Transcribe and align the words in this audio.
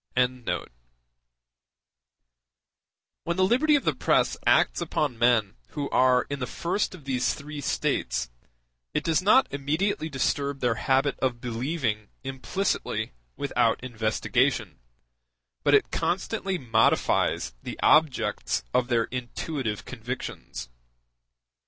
]When 0.17 0.43
the 3.37 3.45
liberty 3.45 3.75
of 3.75 3.83
the 3.83 3.93
press 3.93 4.35
acts 4.47 4.81
upon 4.81 5.19
men 5.19 5.57
who 5.73 5.91
are 5.91 6.25
in 6.27 6.39
the 6.39 6.47
first 6.47 6.95
of 6.95 7.03
these 7.05 7.35
three 7.35 7.61
states, 7.61 8.31
it 8.95 9.03
does 9.03 9.21
not 9.21 9.45
immediately 9.53 10.09
disturb 10.09 10.59
their 10.59 10.73
habit 10.73 11.19
of 11.19 11.39
believing 11.39 12.07
implicitly 12.23 13.11
without 13.37 13.79
investigation, 13.83 14.79
but 15.63 15.75
it 15.75 15.91
constantly 15.91 16.57
modifies 16.57 17.53
the 17.61 17.79
objects 17.83 18.63
of 18.73 18.87
their 18.87 19.03
intuitive 19.11 19.85
convictions. 19.85 20.67